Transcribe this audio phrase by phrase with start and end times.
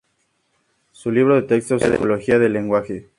[0.93, 3.07] Su libro de texto "Psicología del lenguaje.